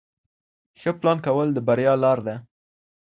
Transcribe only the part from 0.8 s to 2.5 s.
پلان کول د بریا لار ده.